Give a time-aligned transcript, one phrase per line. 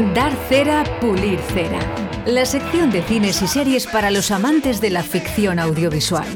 [0.00, 1.78] Dar cera, pulir cera.
[2.24, 6.26] La sección de cines y series para los amantes de la ficción audiovisual.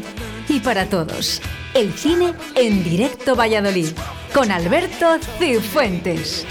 [0.50, 1.40] Y para todos,
[1.72, 3.88] el cine en directo Valladolid,
[4.34, 6.46] con Alberto Cifuentes.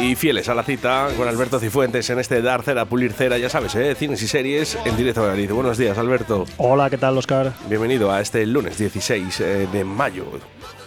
[0.00, 3.50] Y fieles a la cita con Alberto Cifuentes en este Dar Cera, Pulir Cera, ya
[3.50, 3.96] sabes, ¿eh?
[3.96, 5.50] cines y series en directo Valladolid.
[5.50, 6.44] Buenos días, Alberto.
[6.58, 7.52] Hola, ¿qué tal, Oscar?
[7.68, 10.26] Bienvenido a este lunes 16 eh, de mayo.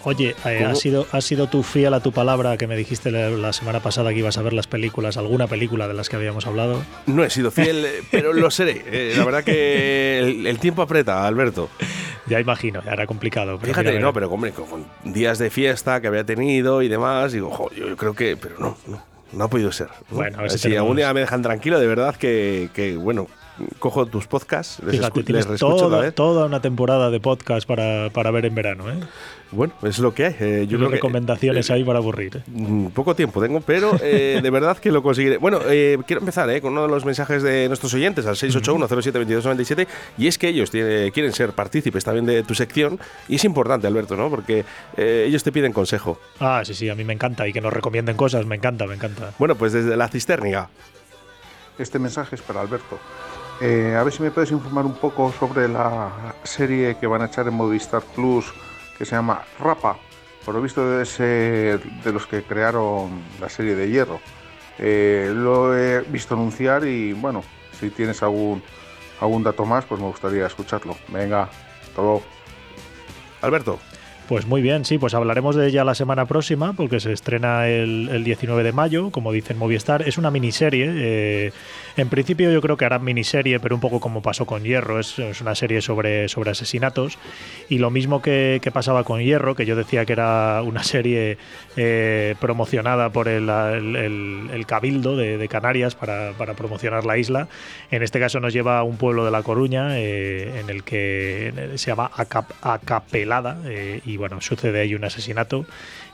[0.04, 3.30] Oye, eh, ¿has, sido, ¿has sido tú fiel a tu palabra que me dijiste la,
[3.30, 6.48] la, semana pasada que ibas a ver las películas, alguna película de las que habíamos
[6.48, 6.82] hablado?
[7.06, 8.84] No he sido fiel, eh, pero lo seré.
[8.86, 11.70] Eh, la verdad que el, el, tiempo aprieta, Alberto.
[12.28, 13.57] Ya imagino, era complicado.
[13.60, 17.50] Pero Fíjate, no, pero hombre, con días de fiesta que había tenido y demás, digo,
[17.50, 19.02] jo, yo creo que, pero no, no,
[19.34, 19.90] no ha podido ser.
[20.10, 20.84] Bueno, a ver si, si tenemos...
[20.84, 23.28] algún día me dejan tranquilo, de verdad que, que bueno,
[23.80, 26.16] cojo tus podcasts, les, Fíjate, escu tienes les reescucho toda, vez.
[26.16, 29.00] toda una temporada de podcast para, para ver en verano, ¿eh?
[29.52, 30.36] Bueno, es lo que hay.
[30.40, 32.38] Eh, yo creo recomendaciones que, ahí para aburrir.
[32.38, 32.90] ¿eh?
[32.94, 35.38] Poco tiempo tengo, pero eh, de verdad que lo conseguiré.
[35.38, 39.88] Bueno, eh, quiero empezar eh, con uno de los mensajes de nuestros oyentes al 681-07-2297
[40.20, 43.88] y es que ellos tiene, quieren ser partícipes también de tu sección y es importante,
[43.88, 44.30] Alberto, ¿no?
[44.30, 44.66] Porque
[44.98, 46.20] eh, ellos te piden consejo.
[46.40, 48.96] Ah, sí, sí, a mí me encanta y que nos recomienden cosas, me encanta, me
[48.96, 49.34] encanta.
[49.40, 50.70] Bueno, pues desde la cisterniga.
[51.80, 53.00] Este mensaje es para Alberto.
[53.62, 57.26] Eh, a ver si me puedes informar un poco sobre la serie que van a
[57.26, 58.54] echar en Movistar Plus
[58.98, 59.98] que se llama Rapa,
[60.46, 64.20] por lo visto debe ser de los que crearon la serie de Hierro.
[64.78, 67.44] Eh, lo he visto anunciar y bueno,
[67.80, 68.64] si tienes algún,
[69.20, 70.96] algún dato más, pues me gustaría escucharlo.
[71.10, 71.50] Venga,
[71.84, 72.23] hasta luego.
[73.42, 73.80] Alberto.
[74.30, 78.10] Pues muy bien, sí, pues hablaremos de ella la semana próxima porque se estrena el,
[78.10, 80.08] el 19 de mayo, como dicen Movistar.
[80.08, 80.86] Es una miniserie.
[80.88, 81.52] Eh,
[81.98, 85.00] en principio yo creo que harán miniserie, pero un poco como pasó con Hierro.
[85.00, 87.18] Es, una serie sobre, asesinatos.
[87.70, 91.40] Y lo mismo que, pasaba con Hierro, que yo decía que era una serie
[91.76, 93.48] eh, promocionada por el,
[94.68, 97.48] Cabildo de, Canarias para, promocionar la isla.
[97.90, 101.72] En este caso nos lleva a un pueblo de La Coruña eh, en el que
[101.78, 103.58] se llama Acap Acapelada.
[104.06, 105.66] Y bueno, sucede ahí un asesinato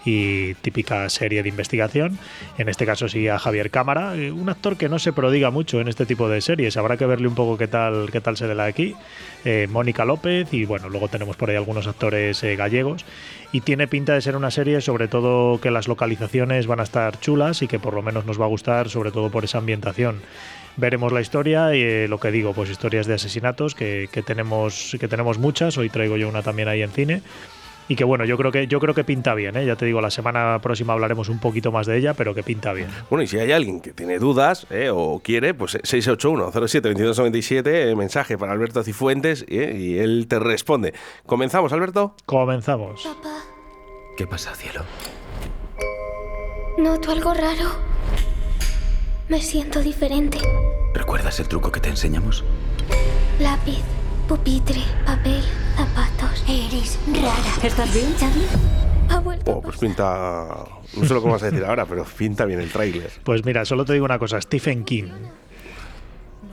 [0.06, 2.18] y típica serie de investigación.
[2.58, 5.88] En este caso sí a Javier Cámara, un actor que no se prodiga mucho en
[5.88, 6.78] este tipo de series.
[6.78, 8.96] Habrá que verle un poco qué tal, qué tal se le da aquí.
[9.44, 13.06] Eh, Mónica López y bueno, luego tenemos por ahí algunos actores eh, gallegos.
[13.52, 17.20] Y tiene pinta de ser una serie, sobre todo que las localizaciones van a estar
[17.20, 20.22] chulas y que por lo menos nos va a gustar, sobre todo por esa ambientación
[20.78, 25.08] veremos la historia y eh, lo que digo, pues historias de asesinatos que, tenemos, que
[25.08, 25.78] tenemos muchas.
[25.78, 27.22] Hoy traigo yo una también ahí en cine
[27.88, 29.66] y que bueno, yo creo que yo creo que pinta bien, ¿eh?
[29.66, 32.74] ya te digo, la semana próxima hablaremos un poquito más de ella, pero que pinta
[32.74, 32.90] bien.
[33.10, 34.90] Bueno, y si hay alguien que tiene dudas ¿eh?
[34.92, 39.76] o quiere, pues 681-07-2297, eh, mensaje para Alberto Cifuentes ¿eh?
[39.78, 40.94] y él te responde.
[41.26, 42.16] ¿Comenzamos, Alberto?
[42.26, 43.04] Comenzamos.
[43.04, 43.44] Papá.
[44.18, 44.84] ¿Qué pasa, cielo?
[46.78, 47.70] Noto algo raro.
[49.30, 50.38] Me siento diferente.
[50.94, 52.44] ¿Recuerdas el truco que te enseñamos?
[53.40, 53.82] Lápiz,
[54.28, 55.44] pupitre, papel,
[55.76, 56.15] zapatos.
[56.48, 57.34] Eres rara.
[57.64, 58.46] ¿Estás bien, Charlie?
[59.10, 59.52] Ha vuelto.
[59.52, 60.66] Oh, pues pinta.
[60.96, 63.12] No sé lo que vas a decir ahora, pero pinta bien el tráiler.
[63.24, 65.10] Pues mira, solo te digo una cosa: Stephen King.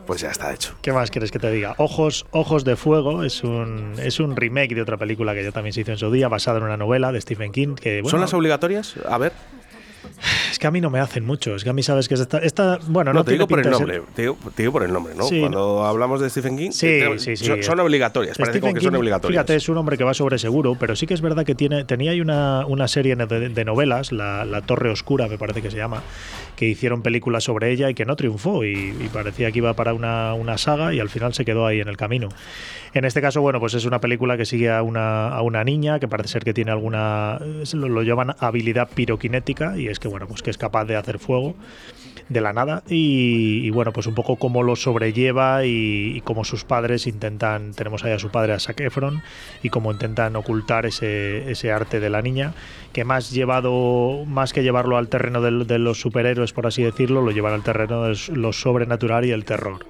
[0.06, 0.74] Pues ya está hecho.
[0.82, 1.74] ¿Qué más quieres que te diga?
[1.78, 5.72] Ojos, Ojos de Fuego es un, es un remake de otra película que ya también
[5.72, 7.76] se hizo en su día, basada en una novela de Stephen King.
[7.76, 8.94] Que, bueno, ¿Son las obligatorias?
[9.08, 9.32] A ver.
[10.62, 11.56] Es que a mí no me hacen mucho.
[11.56, 12.38] Es que a mí sabes que esta.
[12.38, 14.00] esta bueno, no, no te digo por el nombre.
[14.14, 15.24] Te, digo, te, digo, por el nombre, ¿no?
[15.24, 15.84] Sí, Cuando no.
[15.84, 17.46] hablamos de Stephen King, sí, te, sí, sí.
[17.46, 18.38] Son, son, obligatorias.
[18.38, 19.42] Parece Stephen como que King, son obligatorias.
[19.42, 21.84] Fíjate, es un hombre que va sobre seguro, pero sí que es verdad que tiene,
[21.84, 25.70] tenía ahí una, una serie de, de novelas, la, la, Torre Oscura, me parece que
[25.72, 26.00] se llama,
[26.56, 28.64] que hicieron películas sobre ella y que no triunfó.
[28.64, 31.80] Y, y parecía que iba para una, una, saga y al final se quedó ahí
[31.80, 32.28] en el camino.
[32.94, 35.98] En este caso, bueno, pues es una película que sigue a una, a una niña
[35.98, 37.38] que parece ser que tiene alguna.
[37.72, 41.18] Lo, lo llaman habilidad piroquinética y es que, bueno, pues que es capaz de hacer
[41.18, 41.54] fuego
[42.28, 46.64] de la nada y, bueno pues un poco cómo lo sobrelleva y, y cómo sus
[46.64, 49.22] padres intentan tenemos ahí a su padre a Zac Efron
[49.62, 52.54] y cómo intentan ocultar ese, ese arte de la niña
[52.92, 57.22] que más llevado más que llevarlo al terreno de, de los superhéroes por así decirlo
[57.22, 59.86] lo llevan al terreno de lo sobrenatural y el terror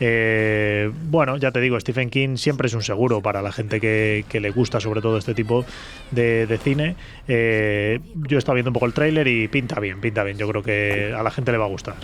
[0.00, 4.24] eh, bueno, ya te digo, Stephen King siempre es un seguro para la gente que,
[4.28, 5.64] que le gusta sobre todo este tipo
[6.10, 6.96] de, de cine.
[7.28, 10.36] Eh, yo he estado viendo un poco el tráiler y pinta bien, pinta bien.
[10.38, 11.94] Yo creo que a la gente le va a gustar.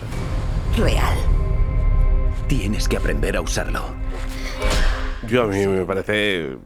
[0.77, 1.17] Real.
[2.47, 3.83] Tienes que aprender a usarlo.
[5.27, 6.57] Yo a mí me parece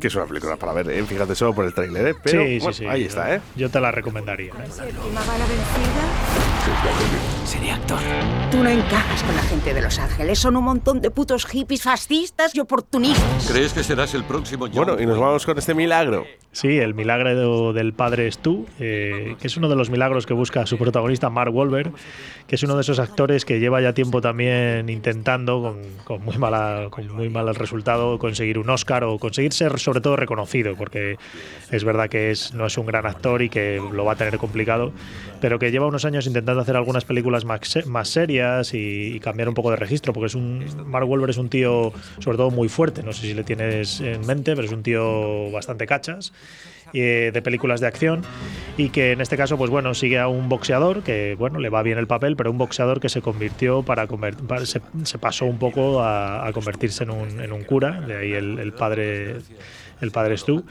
[0.00, 1.04] Que es una película para ver, ¿eh?
[1.04, 2.14] fíjate solo por el tráiler, ¿eh?
[2.22, 2.86] Pero sí, bueno, sí, sí.
[2.86, 3.40] ahí está, ¿eh?
[3.54, 4.52] Yo te la recomendaría.
[4.52, 4.68] ¿eh?
[7.44, 7.98] Seré actor.
[8.52, 10.38] Tú no encajas con la gente de Los Ángeles.
[10.38, 13.50] Son un montón de putos hippies fascistas y oportunistas.
[13.50, 16.24] ¿Crees que serás el próximo John Bueno, y nos vamos con este milagro.
[16.52, 20.66] Sí, el milagro del padre Stu, eh, que es uno de los milagros que busca
[20.66, 21.92] su protagonista Mark Wahlberg,
[22.46, 26.36] que es uno de esos actores que lleva ya tiempo también intentando, con, con muy
[26.36, 31.16] mala, con muy mal resultado, conseguir un Oscar o conseguir ser sobre todo reconocido, porque
[31.70, 34.36] es verdad que es, no es un gran actor y que lo va a tener
[34.36, 34.92] complicado,
[35.40, 39.48] pero que lleva unos años intentando hacer algunas películas más, más serias y, y cambiar
[39.48, 42.68] un poco de registro, porque es un Mark Wahlberg es un tío sobre todo muy
[42.68, 46.32] fuerte, no sé si le tienes en mente, pero es un tío bastante cachas
[46.94, 48.22] eh, de películas de acción
[48.76, 51.82] y que en este caso pues bueno sigue a un boxeador que bueno le va
[51.82, 55.46] bien el papel pero un boxeador que se convirtió para, conver- para- se, se pasó
[55.46, 58.00] un poco a, a convertirse en un, en un cura.
[58.00, 59.36] De ahí el, el padre
[60.00, 60.64] el padre Stu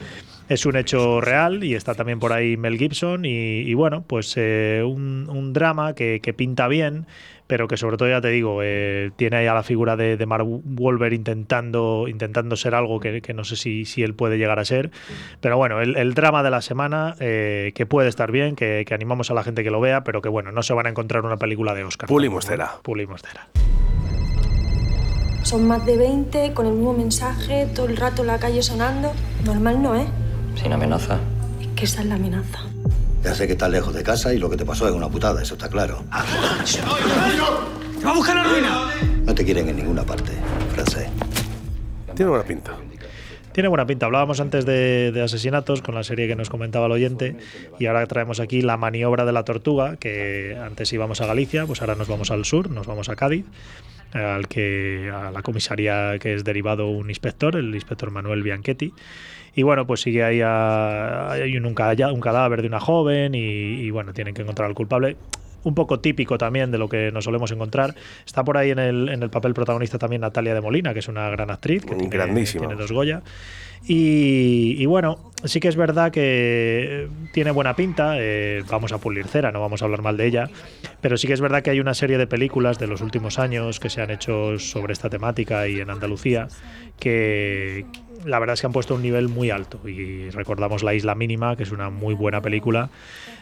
[0.51, 4.33] es un hecho real y está también por ahí Mel Gibson y, y bueno pues
[4.35, 7.07] eh, un, un drama que, que pinta bien
[7.47, 10.25] pero que sobre todo ya te digo eh, tiene ahí a la figura de, de
[10.25, 14.59] Mark Wahlberg intentando intentando ser algo que, que no sé si, si él puede llegar
[14.59, 14.91] a ser
[15.39, 18.93] pero bueno el, el drama de la semana eh, que puede estar bien que, que
[18.93, 21.23] animamos a la gente que lo vea pero que bueno no se van a encontrar
[21.23, 22.67] una película de Oscar Pulimos tampoco, ¿eh?
[22.67, 22.81] cera.
[22.83, 23.47] pulimos cera
[25.43, 29.13] Son más de 20 con el mismo mensaje, todo el rato en la calle sonando.
[29.45, 30.05] Normal no, ¿eh?
[30.55, 31.19] Sin amenaza.
[31.59, 32.59] Es que esa es la amenaza.
[33.23, 35.41] Ya sé que estás lejos de casa y lo que te pasó es una putada,
[35.41, 36.03] eso está claro.
[36.11, 38.89] ¡Va a buscar la ruina!
[39.23, 40.31] No te quieren en ninguna parte,
[40.73, 41.07] francés.
[42.15, 42.71] Tiene buena pinta.
[43.51, 44.07] Tiene buena pinta.
[44.07, 47.35] Hablábamos antes de, de asesinatos con la serie que nos comentaba el oyente
[47.79, 51.81] y ahora traemos aquí la maniobra de la tortuga, que antes íbamos a Galicia, pues
[51.81, 53.45] ahora nos vamos al sur, nos vamos a Cádiz,
[54.13, 58.93] al que a la comisaría que es derivado un inspector, el inspector Manuel Bianchetti.
[59.55, 64.33] Y bueno, pues sigue ahí a- hay un, cadáver de una joven y bueno, tienen
[64.33, 65.17] que encontrar al culpable
[65.63, 67.95] un poco típico también de lo que nos solemos encontrar.
[68.25, 71.07] Está por ahí en el, en el papel protagonista también Natalia de Molina, que es
[71.07, 72.67] una gran actriz, que Grandísima.
[72.67, 73.21] tiene dos Goya.
[73.87, 79.25] Y, y bueno, sí que es verdad que tiene buena pinta, eh, vamos a pulir
[79.25, 80.49] cera, no vamos a hablar mal de ella,
[81.01, 83.79] pero sí que es verdad que hay una serie de películas de los últimos años
[83.79, 86.47] que se han hecho sobre esta temática y en Andalucía
[86.99, 87.85] que
[88.25, 91.55] la verdad es que han puesto un nivel muy alto y recordamos La Isla Mínima,
[91.55, 92.89] que es una muy buena película.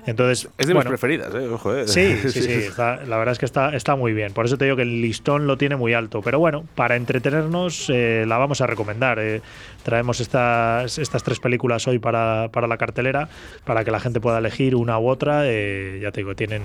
[0.06, 1.48] Entonces, Es de bueno, mis preferidas, ¿eh?
[1.50, 1.88] Ojo, ¿eh?
[1.88, 2.52] Sí, sí, sí.
[2.52, 4.34] está- la verdad es que está, está muy bien.
[4.34, 6.22] Por eso te digo que el listón lo tiene muy alto.
[6.22, 9.20] Pero bueno, para entretenernos eh, la vamos a recomendar.
[9.20, 9.42] eh.
[9.84, 13.28] traemos estas, estas tres películas hoy para, para la cartelera,
[13.66, 15.42] para que la gente pueda elegir una u otra.
[15.46, 16.62] eh, ya te digo, tienen,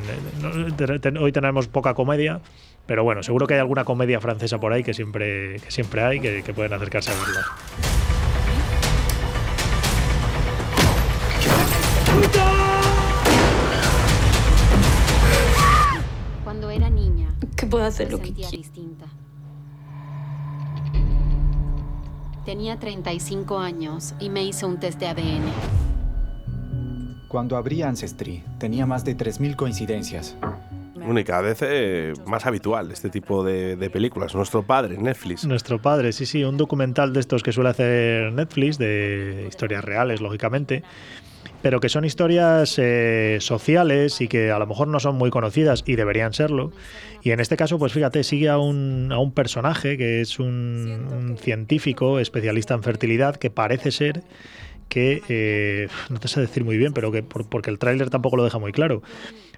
[1.19, 2.41] hoy tenemos poca comedia.
[2.87, 6.21] Pero bueno, seguro que hay alguna comedia francesa por ahí que siempre, que siempre hay,
[6.21, 8.04] que, que pueden acercarse a verla.
[17.75, 18.51] Puedo hacer lo que quiera.
[18.51, 19.07] distinta.
[22.45, 25.43] Tenía 35 años y me hice un test de ADN.
[27.27, 30.37] Cuando abrí Ancestry, tenía más de 3.000 coincidencias.
[31.07, 34.35] Y cada vez eh, más habitual este tipo de, películas.
[34.35, 35.45] Nuestro padre, Netflix.
[35.47, 40.21] Nuestro padre, sí, sí, un documental de estos que suele hacer Netflix, de historias reales,
[40.21, 40.83] lógicamente,
[41.63, 45.85] pero que son historias eh, sociales y que a lo mejor no son muy conocidas
[45.87, 46.73] y deberían serlo.
[47.23, 51.07] Y en este caso, pues fíjate, sigue a un, a un personaje que es un,
[51.13, 54.23] un científico especialista en fertilidad que parece ser
[54.89, 58.37] que, eh, no te sé decir muy bien, pero que por- porque el tráiler tampoco
[58.37, 59.03] lo deja muy claro,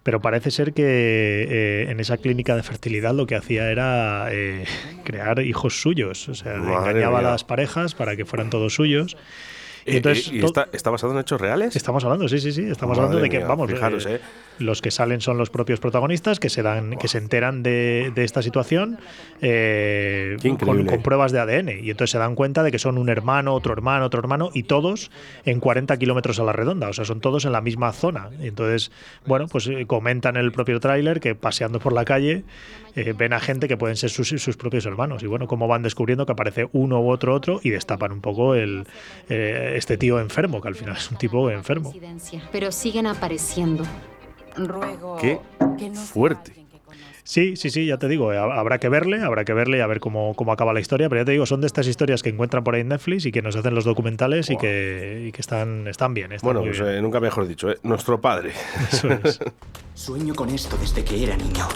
[0.06, 4.64] pero parece ser que eh, en esa clínica de fertilidad lo que hacía era eh,
[5.02, 7.28] crear hijos suyos, o sea, Madre engañaba mía.
[7.28, 9.16] a las parejas para que fueran todos suyos.
[9.86, 11.76] Y entonces, ¿y está, está basado en hechos reales?
[11.76, 12.64] Estamos hablando, sí, sí, sí.
[12.64, 14.20] Estamos Madre hablando de que, mía, vamos, fijaros, eh, eh.
[14.58, 18.24] los que salen son los propios protagonistas que se dan, que se enteran de, de
[18.24, 18.98] esta situación
[19.40, 21.84] eh, con, con pruebas de ADN.
[21.84, 24.64] Y entonces se dan cuenta de que son un hermano, otro hermano, otro hermano, y
[24.64, 25.10] todos
[25.44, 26.88] en 40 kilómetros a la redonda.
[26.88, 28.30] O sea, son todos en la misma zona.
[28.40, 28.90] Y entonces,
[29.24, 32.44] bueno, pues eh, comentan en el propio tráiler que paseando por la calle
[32.96, 35.22] eh, ven a gente que pueden ser sus, sus propios hermanos.
[35.22, 38.54] Y bueno, cómo van descubriendo que aparece uno u otro otro y destapan un poco
[38.56, 38.86] el,
[39.28, 41.92] eh, este tío enfermo, que al final es un tipo enfermo.
[42.50, 43.84] Pero siguen apareciendo.
[44.56, 45.16] Ruego.
[45.20, 45.38] Qué
[45.78, 46.52] que no sea fuerte.
[47.24, 49.80] Sí, sí, sí, ya te digo, eh, ha- habrá que verle, habrá que verle y
[49.80, 52.22] a ver cómo, cómo acaba la historia, pero ya te digo, son de estas historias
[52.22, 54.60] que encuentran por ahí en Netflix y que nos hacen los documentales y Buah.
[54.62, 56.30] que, y que están, están bien.
[56.30, 56.94] Están Bueno, muy pues bien.
[56.98, 57.78] eh, nunca mejor dicho, ¿eh?
[57.82, 58.52] Nuestro padre.
[58.92, 59.40] Eso es.
[59.94, 61.66] Sueño con esto desde que era niño.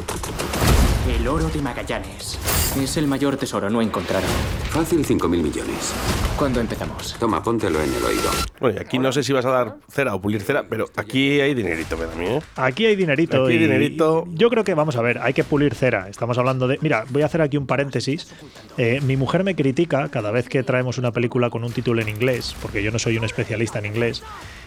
[1.09, 2.39] El oro de Magallanes.
[2.77, 4.27] Es el mayor tesoro no encontrado.
[4.69, 5.95] Fácil 5.000 millones.
[6.37, 7.17] ¿Cuándo empezamos?
[7.19, 8.31] Toma, póntelo en el oído.
[8.61, 11.41] Bueno, y aquí no sé si vas a dar cera o pulir cera, pero aquí
[11.41, 12.43] hay dinerito, me da a mí, ¿eh?
[12.57, 13.45] Aquí hay dinerito.
[13.45, 14.27] Aquí hay dinerito.
[14.31, 16.09] Yo creo que, vamos a ver, hay que pulir cera.
[16.09, 16.79] Estamos hablando de.
[16.83, 18.29] Mira, voy a hacer aquí un paréntesis.
[18.77, 22.11] Eh, mi mujer me critica cada vez que traemos una película con un título en
[22.11, 24.23] inglés, porque yo no soy un especialista en inglés.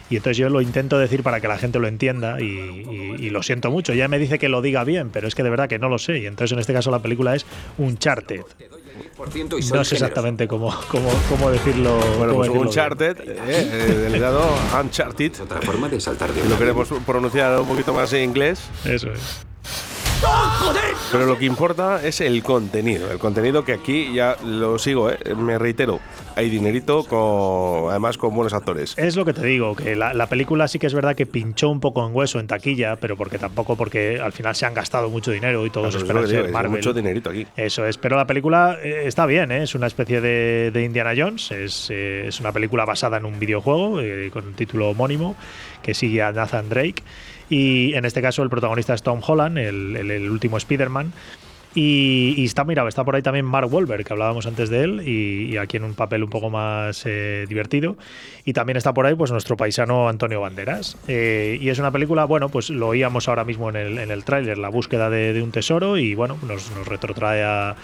[0.10, 3.30] Y entonces yo lo intento decir para que la gente lo entienda y, y- y
[3.30, 3.94] lo siento mucho.
[3.94, 5.98] Ya me dice que lo diga bien, pero es que de verdad que no lo
[5.98, 6.20] sé.
[6.20, 7.46] Y entonces en este caso la película es
[9.32, 11.98] ciento y No sé exactamente cómo, cómo, cómo decirlo.
[12.18, 14.42] Bueno, cómo pues decirlo Uncharted, eh, eh, delegado
[14.82, 15.40] Uncharted.
[15.42, 18.60] Otra forma de saltar de Lo queremos pronunciar un poquito más en inglés.
[18.86, 19.46] Eso es.
[21.12, 23.12] Pero lo que importa es el contenido.
[23.12, 25.18] El contenido que aquí ya lo sigo, ¿eh?
[25.38, 26.00] me reitero.
[26.36, 28.96] Hay dinerito, con, además con buenos actores.
[28.98, 31.70] Es lo que te digo, que la, la película sí que es verdad que pinchó
[31.70, 35.10] un poco en hueso en taquilla, pero porque tampoco porque al final se han gastado
[35.10, 36.72] mucho dinero y todos Claro, esperan ser Marvel.
[36.72, 37.46] mucho dinerito aquí.
[37.56, 39.64] Eso es, pero la película eh, está bien, ¿eh?
[39.64, 43.38] es una especie de, de Indiana Jones, es, eh, es una película basada en un
[43.38, 44.00] videojuego
[44.32, 45.36] con un título homónimo
[45.84, 47.04] que sigue a Nathan Drake
[47.50, 51.14] y en este caso el protagonista es Tom Holland, el, el- último Spider-Man.
[51.76, 55.58] Y, está, mira, está por ahí también Mark Wahlberg, que hablábamos antes de él, y,
[55.58, 57.98] aquí en un papel un poco más eh, divertido.
[58.46, 60.98] Y también está por ahí pues nuestro paisano Antonio Banderas.
[61.08, 64.24] Eh, y es una película, bueno, pues lo oíamos ahora mismo en el, en el
[64.24, 67.76] tráiler, la búsqueda de, un tesoro, y bueno, nos, retrotrae a,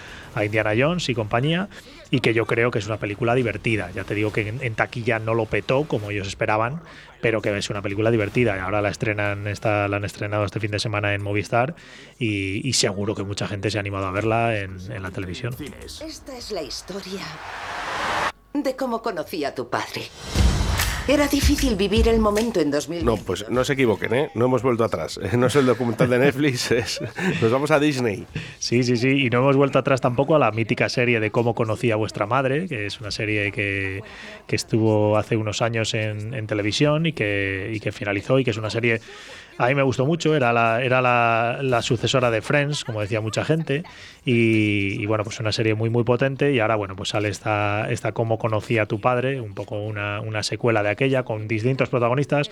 [0.43, 1.67] Indiana Jones y compañía,
[2.11, 3.89] y que yo creo que es una película divertida.
[3.95, 6.81] Ya te digo que en taquilla no lo petó como ellos esperaban,
[7.21, 8.55] pero que es una película divertida.
[8.55, 11.75] Y ahora la estrenan, esta, la han estrenado este fin de semana en Movistar,
[12.17, 15.55] y, seguro que mucha gente se ha animado a verla en la televisión.
[16.01, 17.25] Esta es la historia
[18.53, 20.03] de cómo conocí a tu padre.
[21.09, 23.03] Era difícil vivir el momento en 2000.
[23.03, 24.29] No, pues no se equivoquen, ¿eh?
[24.35, 25.19] No hemos vuelto atrás.
[25.39, 27.01] No es el documental de Netflix, es,
[27.41, 28.27] nos vamos a Disney.
[28.59, 29.25] Sí, sí, sí.
[29.25, 32.27] Y no hemos vuelto atrás tampoco a la mítica serie de Cómo conocí a vuestra
[32.27, 34.03] madre, que es una serie que,
[34.45, 38.51] que estuvo hace unos años en, en televisión y que, y que finalizó y que
[38.51, 39.01] es una serie...
[39.59, 43.43] A mí me gustó mucho, era la, era la, sucesora de Friends, como decía mucha
[43.43, 43.83] gente,
[44.23, 48.13] y, bueno, pues una serie muy muy potente y ahora bueno, pues sale esta, esta
[48.13, 52.49] Cómo conocí a tu padre, un poco una, una secuela de aquella con distintos protagonistas,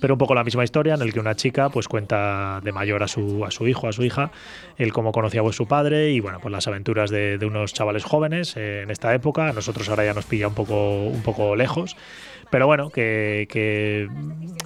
[0.00, 3.02] pero un poco la misma historia en el que una chica pues cuenta de mayor
[3.02, 4.30] a su, a su hijo, a su hija,
[4.76, 8.04] el cómo conocía a su padre y bueno, pues las aventuras de, de unos chavales
[8.04, 9.48] jóvenes eh, en esta época.
[9.48, 11.96] A nosotros ahora ya nos pilla un poco, un poco lejos.
[12.50, 14.08] Pero bueno, que,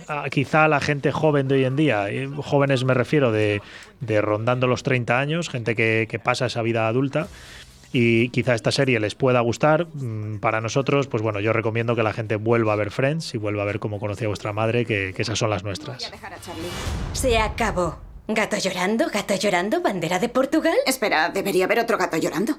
[0.09, 3.63] ah, quizá la gente joven de hoy en día, eh, jóvenes me refiero de,
[4.01, 7.29] de rondando los 30 años, gente que, que pasa esa vida adulta,
[7.93, 9.87] y quizá esta serie les pueda gustar.
[9.95, 13.39] Mm, Para nosotros, pues bueno, yo recomiendo que la gente vuelva a ver Friends y
[13.39, 16.11] vuelva a ver cómo conocí a vuestra madre, que, que esas son las nuestras.
[17.13, 17.99] Se acabó.
[18.31, 19.07] ¿Gato llorando?
[19.11, 19.81] ¿Gato llorando?
[19.81, 20.77] ¿Bandera de Portugal?
[20.87, 22.57] Espera, debería haber otro gato llorando.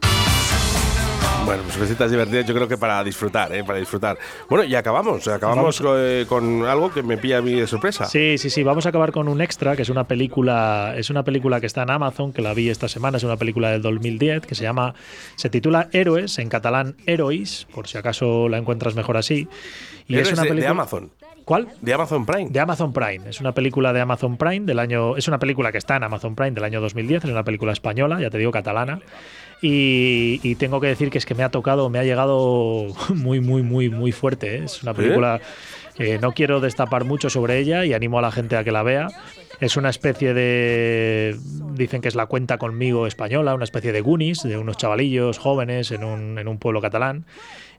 [1.50, 3.64] Bueno, pues cositas divertidas yo creo que para disfrutar, ¿eh?
[3.64, 4.20] Para disfrutar.
[4.48, 5.28] Bueno, y acabamos.
[5.28, 8.06] Acabamos eh, con algo que me pilla a mí de sorpresa.
[8.06, 8.62] Sí, sí, sí.
[8.62, 11.82] Vamos a acabar con un extra, que es una película, es una película que está
[11.82, 14.94] en Amazon, que la vi esta semana, es una película del 2010, que se llama,
[15.38, 19.48] se titula Héroes, en catalán Herois, por si acaso la encuentras mejor así.
[20.08, 21.12] Y Héroes es una de- de película Amazon.
[21.46, 21.68] ¿Cuál?
[21.82, 22.50] De Amazon Prime.
[22.52, 23.28] De Amazon Prime.
[23.28, 25.18] Es una película de Amazon Prime del año.
[25.18, 27.24] Es una película que está en Amazon Prime del año 2010.
[27.24, 29.00] Es una película española, ya te digo, catalana.
[29.62, 33.40] Y, y tengo que decir que es que me ha tocado, me ha llegado muy,
[33.42, 34.56] muy, muy, muy fuerte.
[34.58, 34.62] ¿eh?
[34.66, 35.42] Es una película.
[35.98, 38.84] eh, no quiero destapar mucho sobre ella y animo a la gente a que la
[38.84, 39.08] vea.
[39.60, 41.36] Es una especie de.
[41.74, 45.92] Dicen que es la cuenta conmigo española, una especie de Goonies, de unos chavalillos jóvenes
[45.92, 47.26] en un, en un pueblo catalán.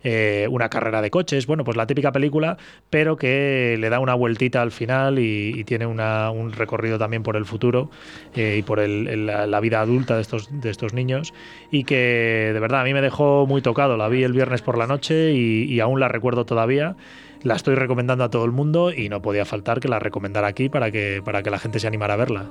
[0.03, 2.57] Eh, una carrera de coches, bueno, pues la típica película,
[2.89, 7.45] pero que le da una vueltita al final y, tiene un recorrido también por el
[7.45, 7.91] futuro
[8.35, 11.33] eh, y por la, vida adulta de estos, de estos niños
[11.71, 13.97] y que de verdad a mí me dejó muy tocado.
[13.97, 16.97] La vi el viernes por la noche y, y aún la recuerdo todavía.
[17.43, 20.69] La estoy recomendando a todo el mundo y no podía faltar que la recomendara aquí
[20.69, 22.47] para que, para que la gente se animara a verla.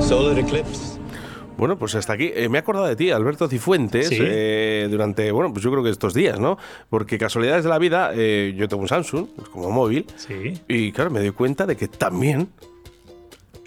[0.00, 0.97] Solar Eclipse.
[1.58, 2.30] Bueno, pues hasta aquí.
[2.34, 4.16] Eh, me he acordado de ti, Alberto Cifuentes, Sí.
[4.20, 6.56] eh, durante, bueno, pues yo creo que estos días, ¿no?
[6.88, 10.54] Porque casualidades de la vida, eh, yo tengo un Samsung, pues como móvil, Sí.
[10.68, 12.48] y claro, me doy cuenta de que también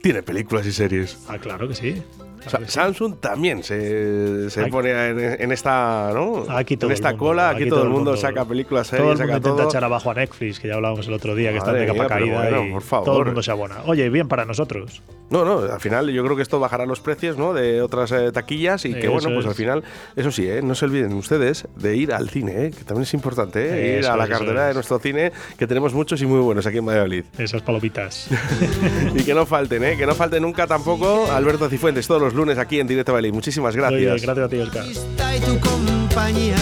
[0.01, 1.19] tiene películas y series.
[1.27, 2.01] Ah, claro que sí.
[2.47, 6.45] Sa- Samsung también se, se Aquí- pone en, en esta, ¿no?
[6.49, 9.17] Aquí todo en esta mundo, cola, aquí, todo el mundo, saca películas, series, Todo el
[9.17, 9.69] mundo saca intenta todo.
[9.69, 11.99] echar abajo a Netflix, que ya hablábamos el otro día, que están Madre de capa
[11.99, 13.05] mía, caída bueno, y por favor.
[13.05, 13.77] todo el mundo se abona.
[13.85, 15.01] Oye, bien para nosotros.
[15.29, 17.53] No, no, al final yo creo que esto bajará los precios ¿no?
[17.53, 19.49] de otras eh, taquillas y que Eso bueno, pues es.
[19.49, 19.83] al final,
[20.17, 20.61] eso sí, ¿eh?
[20.61, 22.71] no se olviden ustedes de ir al cine, ¿eh?
[22.71, 23.99] que también es importante, ¿eh?
[23.99, 24.75] ir a la cartera de es.
[24.75, 27.23] nuestro cine, que tenemos muchos y muy buenos aquí en Valladolid.
[27.37, 28.27] Esas palomitas.
[29.15, 29.95] y que no falten, ¿eh?
[29.97, 33.33] que no falte nunca tampoco Alberto Cifuentes todos los lunes aquí en Directo Valladolid.
[33.33, 34.25] Muchísimas Muy bien, gracias.
[34.35, 35.35] gracias a ti, Oscar.
[35.35, 36.57] y tu compañía.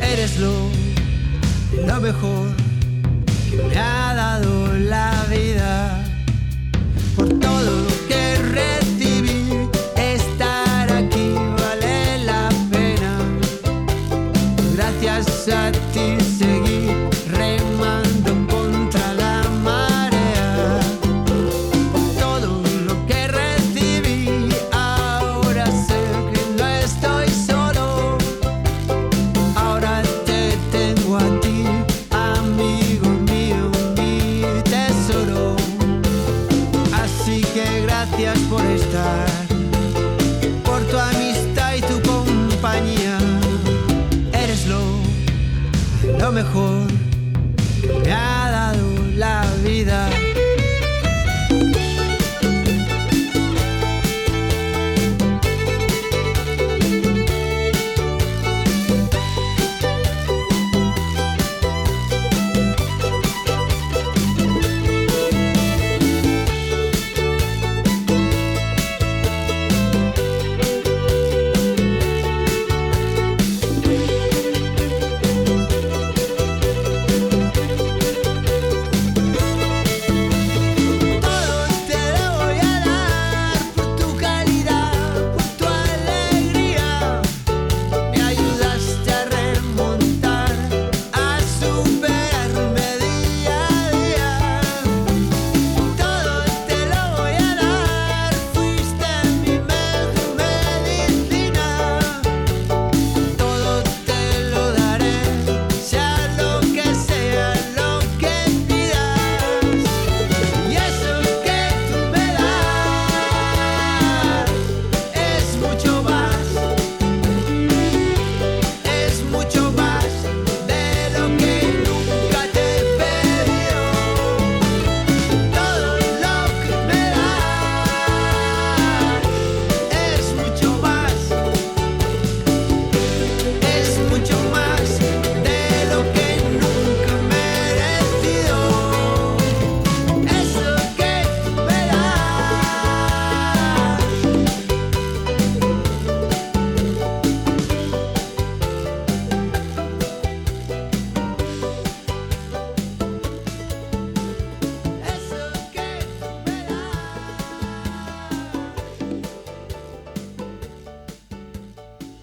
[0.00, 0.52] Eres lo,
[1.86, 2.46] lo mejor
[3.50, 5.19] que me ha dado la
[46.42, 46.99] mejor